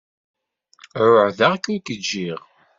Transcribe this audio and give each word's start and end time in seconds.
Ԑuhdeɣ-k 1.05 1.63
ur 1.71 1.79
k-ǧǧiɣ. 1.85 2.39